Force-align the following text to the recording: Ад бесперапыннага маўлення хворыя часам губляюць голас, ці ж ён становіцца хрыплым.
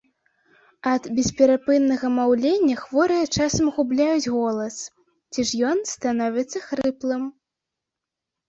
Ад 0.91 1.03
бесперапыннага 1.17 2.07
маўлення 2.13 2.77
хворыя 2.83 3.25
часам 3.37 3.65
губляюць 3.75 4.31
голас, 4.37 4.79
ці 5.33 5.39
ж 5.51 5.63
ён 5.73 5.77
становіцца 5.95 6.57
хрыплым. 6.67 7.23